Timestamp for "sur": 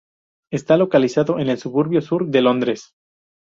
2.01-2.25